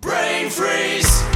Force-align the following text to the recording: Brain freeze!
Brain 0.00 0.50
freeze! 0.50 1.33